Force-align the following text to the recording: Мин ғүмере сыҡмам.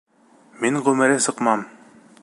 Мин 0.63 0.79
ғүмере 0.87 1.19
сыҡмам. 1.27 1.67